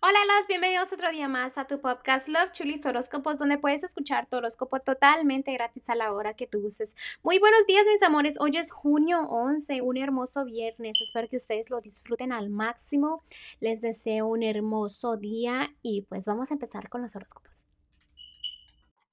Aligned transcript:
Hola, 0.00 0.20
los 0.38 0.46
bienvenidos 0.46 0.92
otro 0.92 1.10
día 1.10 1.26
más 1.26 1.58
a 1.58 1.66
tu 1.66 1.80
podcast 1.80 2.28
Love 2.28 2.52
Chulis 2.52 2.86
Horóscopos, 2.86 3.36
donde 3.36 3.58
puedes 3.58 3.82
escuchar 3.82 4.28
tu 4.28 4.36
horóscopo 4.36 4.78
totalmente 4.78 5.52
gratis 5.52 5.90
a 5.90 5.96
la 5.96 6.12
hora 6.12 6.34
que 6.34 6.46
tú 6.46 6.64
uses. 6.64 6.94
Muy 7.24 7.40
buenos 7.40 7.66
días, 7.66 7.84
mis 7.92 8.00
amores. 8.04 8.38
Hoy 8.38 8.52
es 8.56 8.70
junio 8.70 9.22
11, 9.22 9.82
un 9.82 9.96
hermoso 9.96 10.44
viernes. 10.44 11.00
Espero 11.00 11.26
que 11.28 11.34
ustedes 11.34 11.68
lo 11.68 11.80
disfruten 11.80 12.30
al 12.30 12.48
máximo. 12.48 13.24
Les 13.58 13.80
deseo 13.80 14.28
un 14.28 14.44
hermoso 14.44 15.16
día 15.16 15.74
y 15.82 16.02
pues 16.02 16.26
vamos 16.26 16.52
a 16.52 16.54
empezar 16.54 16.88
con 16.88 17.02
los 17.02 17.16
horóscopos. 17.16 17.66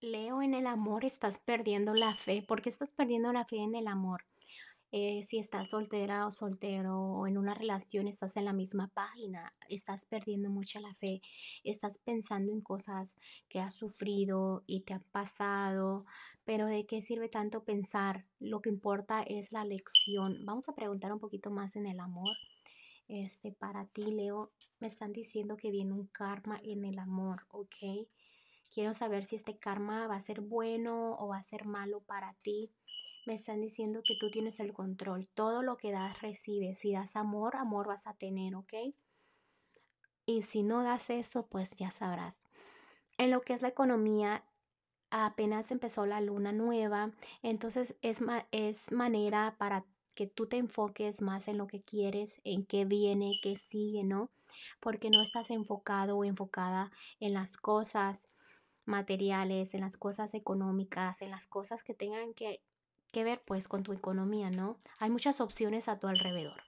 Leo, 0.01 0.43
en 0.43 0.53
el 0.53 0.67
amor 0.67 1.03
estás 1.03 1.39
perdiendo 1.39 1.95
la 1.95 2.13
fe. 2.13 2.43
¿Por 2.47 2.61
qué 2.61 2.69
estás 2.69 2.91
perdiendo 2.91 3.33
la 3.33 3.43
fe 3.45 3.57
en 3.57 3.73
el 3.73 3.87
amor? 3.87 4.23
Eh, 4.97 5.23
si 5.23 5.39
estás 5.39 5.71
soltera 5.71 6.25
o 6.25 6.31
soltero 6.31 6.97
o 6.97 7.27
en 7.27 7.37
una 7.37 7.53
relación, 7.53 8.07
estás 8.07 8.37
en 8.37 8.45
la 8.45 8.53
misma 8.53 8.87
página, 8.93 9.53
estás 9.67 10.05
perdiendo 10.05 10.49
mucha 10.49 10.79
la 10.79 10.93
fe, 10.93 11.21
estás 11.65 11.97
pensando 11.97 12.53
en 12.53 12.61
cosas 12.61 13.17
que 13.49 13.59
has 13.59 13.73
sufrido 13.73 14.63
y 14.67 14.83
te 14.83 14.93
han 14.93 15.03
pasado, 15.11 16.05
pero 16.45 16.67
¿de 16.67 16.85
qué 16.85 17.01
sirve 17.01 17.27
tanto 17.27 17.65
pensar? 17.65 18.23
Lo 18.39 18.61
que 18.61 18.69
importa 18.69 19.21
es 19.21 19.51
la 19.51 19.65
lección. 19.65 20.45
Vamos 20.45 20.69
a 20.69 20.75
preguntar 20.75 21.11
un 21.11 21.19
poquito 21.19 21.51
más 21.51 21.75
en 21.75 21.87
el 21.87 21.99
amor. 21.99 22.37
Este, 23.09 23.51
para 23.51 23.87
ti, 23.87 24.03
Leo, 24.03 24.53
me 24.79 24.87
están 24.87 25.11
diciendo 25.11 25.57
que 25.57 25.71
viene 25.71 25.91
un 25.91 26.07
karma 26.07 26.61
en 26.63 26.85
el 26.85 26.99
amor, 26.99 27.41
¿ok? 27.49 28.07
Quiero 28.73 28.93
saber 28.93 29.25
si 29.25 29.35
este 29.35 29.57
karma 29.57 30.07
va 30.07 30.15
a 30.15 30.21
ser 30.21 30.39
bueno 30.39 31.17
o 31.19 31.27
va 31.27 31.39
a 31.39 31.43
ser 31.43 31.65
malo 31.65 31.99
para 31.99 32.33
ti 32.43 32.71
me 33.25 33.33
están 33.33 33.61
diciendo 33.61 34.01
que 34.03 34.15
tú 34.19 34.29
tienes 34.29 34.59
el 34.59 34.73
control. 34.73 35.27
Todo 35.33 35.61
lo 35.61 35.77
que 35.77 35.91
das, 35.91 36.21
recibes. 36.21 36.79
Si 36.79 36.93
das 36.93 37.15
amor, 37.15 37.55
amor 37.55 37.87
vas 37.87 38.07
a 38.07 38.13
tener, 38.13 38.55
¿ok? 38.55 38.73
Y 40.25 40.43
si 40.43 40.63
no 40.63 40.83
das 40.83 41.09
eso, 41.09 41.47
pues 41.47 41.75
ya 41.75 41.91
sabrás. 41.91 42.43
En 43.17 43.31
lo 43.31 43.41
que 43.41 43.53
es 43.53 43.61
la 43.61 43.69
economía, 43.69 44.43
apenas 45.11 45.71
empezó 45.71 46.05
la 46.05 46.19
luna 46.19 46.51
nueva, 46.51 47.11
entonces 47.41 47.95
es, 48.01 48.21
es 48.51 48.91
manera 48.91 49.55
para 49.57 49.85
que 50.15 50.27
tú 50.27 50.47
te 50.47 50.57
enfoques 50.57 51.21
más 51.21 51.47
en 51.47 51.57
lo 51.57 51.67
que 51.67 51.81
quieres, 51.81 52.39
en 52.43 52.65
qué 52.65 52.85
viene, 52.85 53.33
qué 53.43 53.55
sigue, 53.55 54.03
¿no? 54.03 54.31
Porque 54.79 55.09
no 55.09 55.21
estás 55.21 55.51
enfocado 55.51 56.17
o 56.17 56.23
enfocada 56.23 56.91
en 57.19 57.33
las 57.33 57.57
cosas 57.57 58.29
materiales, 58.85 59.73
en 59.73 59.81
las 59.81 59.97
cosas 59.97 60.33
económicas, 60.33 61.21
en 61.21 61.31
las 61.31 61.47
cosas 61.47 61.83
que 61.83 61.93
tengan 61.93 62.33
que 62.33 62.61
que 63.11 63.23
ver 63.23 63.41
pues 63.45 63.67
con 63.67 63.83
tu 63.83 63.93
economía, 63.93 64.49
¿no? 64.49 64.79
Hay 64.99 65.09
muchas 65.09 65.41
opciones 65.41 65.87
a 65.87 65.99
tu 65.99 66.07
alrededor. 66.07 66.61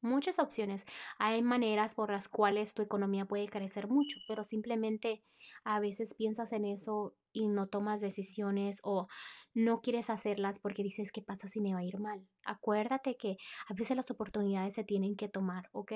Muchas 0.00 0.38
opciones. 0.38 0.86
Hay 1.18 1.42
maneras 1.42 1.96
por 1.96 2.12
las 2.12 2.28
cuales 2.28 2.72
tu 2.72 2.82
economía 2.82 3.24
puede 3.24 3.48
crecer 3.48 3.88
mucho, 3.88 4.16
pero 4.28 4.44
simplemente 4.44 5.24
a 5.64 5.80
veces 5.80 6.14
piensas 6.14 6.52
en 6.52 6.66
eso 6.66 7.16
y 7.32 7.48
no 7.48 7.68
tomas 7.68 8.00
decisiones 8.00 8.78
o 8.84 9.08
no 9.54 9.80
quieres 9.80 10.08
hacerlas 10.08 10.60
porque 10.60 10.84
dices, 10.84 11.10
¿qué 11.10 11.20
pasa 11.20 11.48
si 11.48 11.60
me 11.60 11.74
va 11.74 11.80
a 11.80 11.84
ir 11.84 11.98
mal? 11.98 12.28
Acuérdate 12.44 13.16
que 13.16 13.38
a 13.68 13.74
veces 13.74 13.96
las 13.96 14.12
oportunidades 14.12 14.74
se 14.74 14.84
tienen 14.84 15.16
que 15.16 15.28
tomar, 15.28 15.68
¿ok? 15.72 15.92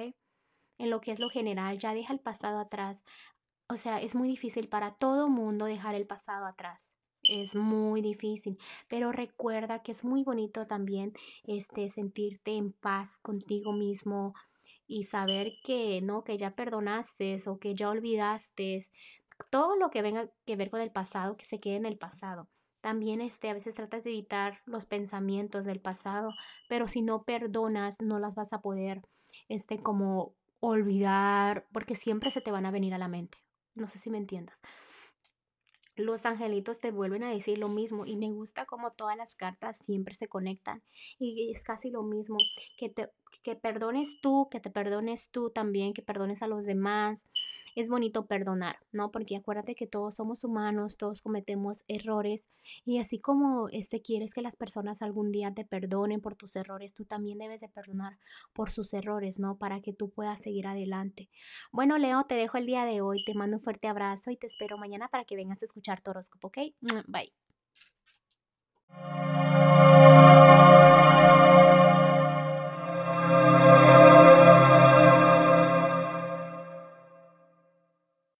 En 0.78 0.90
lo 0.90 1.00
que 1.00 1.12
es 1.12 1.20
lo 1.20 1.30
general, 1.30 1.78
ya 1.78 1.94
deja 1.94 2.12
el 2.12 2.20
pasado 2.20 2.58
atrás. 2.58 3.04
O 3.68 3.76
sea, 3.76 4.00
es 4.00 4.16
muy 4.16 4.26
difícil 4.26 4.68
para 4.68 4.90
todo 4.90 5.28
mundo 5.28 5.64
dejar 5.66 5.94
el 5.94 6.08
pasado 6.08 6.46
atrás 6.46 6.92
es 7.24 7.54
muy 7.54 8.02
difícil, 8.02 8.58
pero 8.88 9.12
recuerda 9.12 9.82
que 9.82 9.92
es 9.92 10.04
muy 10.04 10.24
bonito 10.24 10.66
también 10.66 11.12
este 11.44 11.88
sentirte 11.88 12.56
en 12.56 12.72
paz 12.72 13.16
contigo 13.22 13.72
mismo 13.72 14.34
y 14.86 15.04
saber 15.04 15.52
que 15.64 16.00
no 16.02 16.24
que 16.24 16.36
ya 16.36 16.54
perdonaste 16.54 17.36
o 17.46 17.58
que 17.58 17.74
ya 17.74 17.88
olvidaste 17.88 18.80
todo 19.50 19.76
lo 19.76 19.90
que 19.90 20.02
venga 20.02 20.30
que 20.44 20.56
ver 20.56 20.70
con 20.70 20.80
el 20.80 20.90
pasado 20.90 21.36
que 21.36 21.46
se 21.46 21.60
quede 21.60 21.76
en 21.76 21.86
el 21.86 21.98
pasado. 21.98 22.48
También 22.80 23.20
este 23.20 23.48
a 23.48 23.54
veces 23.54 23.74
tratas 23.74 24.04
de 24.04 24.10
evitar 24.10 24.60
los 24.66 24.86
pensamientos 24.86 25.64
del 25.64 25.80
pasado, 25.80 26.30
pero 26.68 26.88
si 26.88 27.00
no 27.00 27.22
perdonas 27.22 27.96
no 28.00 28.18
las 28.18 28.34
vas 28.34 28.52
a 28.52 28.60
poder 28.60 29.02
este 29.48 29.78
como 29.78 30.34
olvidar 30.60 31.66
porque 31.72 31.94
siempre 31.94 32.30
se 32.30 32.40
te 32.40 32.50
van 32.50 32.66
a 32.66 32.70
venir 32.70 32.92
a 32.94 32.98
la 32.98 33.08
mente. 33.08 33.38
No 33.74 33.88
sé 33.88 33.98
si 33.98 34.10
me 34.10 34.18
entiendas 34.18 34.62
los 35.96 36.26
angelitos 36.26 36.80
te 36.80 36.90
vuelven 36.90 37.22
a 37.22 37.30
decir 37.30 37.58
lo 37.58 37.68
mismo 37.68 38.06
y 38.06 38.16
me 38.16 38.30
gusta 38.30 38.64
como 38.66 38.92
todas 38.92 39.16
las 39.16 39.34
cartas 39.34 39.78
siempre 39.78 40.14
se 40.14 40.28
conectan 40.28 40.82
y 41.18 41.50
es 41.50 41.62
casi 41.64 41.90
lo 41.90 42.02
mismo 42.02 42.36
que 42.78 42.88
te 42.88 43.10
que 43.40 43.56
perdones 43.56 44.20
tú, 44.20 44.48
que 44.50 44.60
te 44.60 44.70
perdones 44.70 45.30
tú 45.30 45.50
también, 45.50 45.92
que 45.92 46.02
perdones 46.02 46.42
a 46.42 46.46
los 46.46 46.64
demás. 46.64 47.26
Es 47.74 47.88
bonito 47.88 48.26
perdonar, 48.26 48.78
¿no? 48.92 49.10
Porque 49.10 49.36
acuérdate 49.36 49.74
que 49.74 49.86
todos 49.86 50.16
somos 50.16 50.44
humanos, 50.44 50.96
todos 50.98 51.22
cometemos 51.22 51.84
errores 51.88 52.48
y 52.84 52.98
así 52.98 53.18
como 53.18 53.68
este 53.70 54.02
quieres 54.02 54.34
que 54.34 54.42
las 54.42 54.56
personas 54.56 55.02
algún 55.02 55.32
día 55.32 55.52
te 55.54 55.64
perdonen 55.64 56.20
por 56.20 56.36
tus 56.36 56.54
errores, 56.56 56.94
tú 56.94 57.04
también 57.04 57.38
debes 57.38 57.60
de 57.60 57.68
perdonar 57.68 58.18
por 58.52 58.70
sus 58.70 58.92
errores, 58.92 59.38
¿no? 59.38 59.56
Para 59.56 59.80
que 59.80 59.92
tú 59.92 60.10
puedas 60.10 60.40
seguir 60.40 60.66
adelante. 60.66 61.30
Bueno, 61.72 61.96
Leo, 61.98 62.24
te 62.24 62.34
dejo 62.34 62.58
el 62.58 62.66
día 62.66 62.84
de 62.84 63.00
hoy, 63.00 63.24
te 63.24 63.34
mando 63.34 63.56
un 63.56 63.62
fuerte 63.62 63.88
abrazo 63.88 64.30
y 64.30 64.36
te 64.36 64.46
espero 64.46 64.76
mañana 64.76 65.08
para 65.08 65.24
que 65.24 65.36
vengas 65.36 65.62
a 65.62 65.66
escuchar 65.66 66.00
tu 66.02 66.10
horóscopo, 66.10 66.48
¿ok? 66.48 66.58
Bye. 67.06 67.51